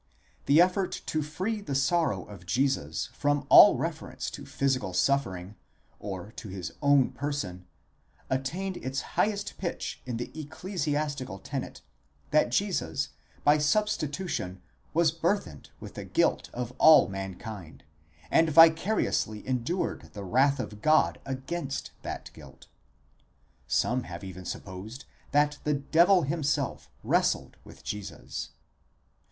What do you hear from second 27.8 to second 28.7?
Jesus.